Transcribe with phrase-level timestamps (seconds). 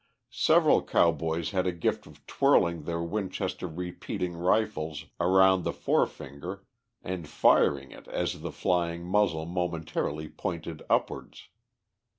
[0.33, 6.65] Several cowboys had a gift of twirling their Winchester repeating rifles around the fore finger
[7.03, 11.49] and firing it as the flying muzzle momentarily pointed upwards.